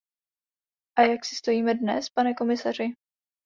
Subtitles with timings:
[0.95, 2.93] A jak si stojíme dnes, pane komisaři?